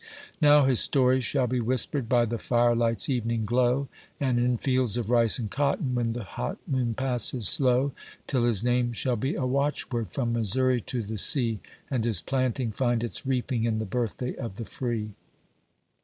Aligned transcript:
71 0.39 0.39
Now 0.41 0.65
his 0.67 0.79
story 0.79 1.21
shall 1.21 1.45
be 1.45 1.59
whispered 1.59 2.09
by 2.09 2.25
the 2.25 2.39
firelight's 2.39 3.07
evening 3.07 3.45
glow, 3.45 3.87
And 4.19 4.39
in 4.39 4.57
fields 4.57 4.97
of 4.97 5.11
rice 5.11 5.37
and 5.37 5.47
cotton, 5.51 5.93
when 5.93 6.13
the 6.13 6.23
hot 6.23 6.57
noon 6.65 6.95
passes 6.95 7.47
slow, 7.47 7.91
Till 8.25 8.43
his 8.45 8.63
name 8.63 8.93
shall 8.93 9.15
be 9.15 9.35
a 9.35 9.45
watch 9.45 9.91
word 9.91 10.09
from 10.09 10.33
Missouri 10.33 10.81
to 10.87 11.03
the 11.03 11.17
sea, 11.17 11.59
And 11.91 12.03
his 12.03 12.23
planting 12.23 12.71
find 12.71 13.03
its 13.03 13.27
reaping 13.27 13.63
in 13.65 13.77
the 13.77 13.85
birthday 13.85 14.35
of 14.35 14.55
the 14.55 14.65
Free! 14.65 15.11